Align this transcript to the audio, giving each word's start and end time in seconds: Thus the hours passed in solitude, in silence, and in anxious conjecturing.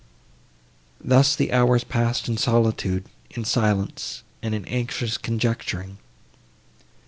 Thus 0.99 1.35
the 1.35 1.53
hours 1.53 1.83
passed 1.83 2.27
in 2.27 2.35
solitude, 2.37 3.05
in 3.29 3.45
silence, 3.45 4.23
and 4.41 4.55
in 4.55 4.65
anxious 4.65 5.15
conjecturing. 5.15 5.99